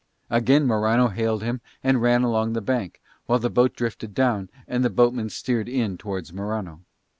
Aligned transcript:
Again 0.31 0.65
Morano 0.65 1.09
hailed 1.09 1.43
him 1.43 1.61
and 1.83 2.01
ran 2.01 2.23
along 2.23 2.53
the 2.53 2.59
bank, 2.61 2.99
while 3.27 3.37
the 3.37 3.51
boat 3.51 3.75
drifted 3.75 4.15
down 4.15 4.49
and 4.67 4.83
the 4.83 4.89
boatman 4.89 5.29
steered 5.29 5.69
in 5.69 5.95
towards 5.95 6.33
Morano. 6.33 6.81